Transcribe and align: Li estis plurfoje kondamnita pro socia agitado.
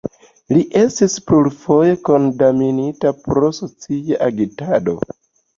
Li 0.55 0.61
estis 0.79 1.17
plurfoje 1.27 1.99
kondamnita 2.09 3.13
pro 3.27 3.53
socia 3.59 4.19
agitado. 4.31 4.99